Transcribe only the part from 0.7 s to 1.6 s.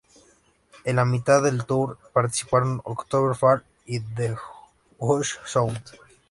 En la mitad